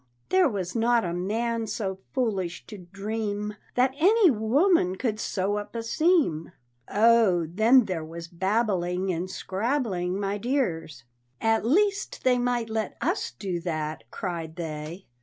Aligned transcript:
There 0.29 0.49
was 0.49 0.75
not 0.75 1.05
a 1.05 1.13
man 1.13 1.67
so 1.67 1.99
foolish 2.11 2.65
to 2.65 2.79
dream 2.79 3.53
That 3.75 3.93
any 3.99 4.31
woman 4.31 4.95
could 4.95 5.19
sew 5.19 5.57
up 5.57 5.75
a 5.75 5.83
seam!" 5.83 6.51
Oh, 6.89 7.45
then 7.45 7.85
there 7.85 8.03
was 8.03 8.27
babbling 8.27 9.13
and 9.13 9.29
scrabbling, 9.29 10.19
my 10.19 10.39
dears! 10.39 11.03
"At 11.39 11.67
least 11.67 12.23
they 12.23 12.39
might 12.39 12.67
let 12.71 12.97
us 12.99 13.29
do 13.29 13.59
that!" 13.59 14.05
cried 14.09 14.55
they. 14.55 15.05